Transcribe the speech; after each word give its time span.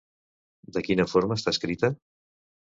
De 0.77 0.83
quina 0.87 1.05
forma 1.11 1.37
està 1.41 1.55
escrita? 1.57 1.93